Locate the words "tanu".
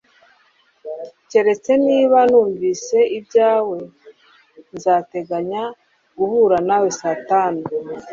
7.29-7.61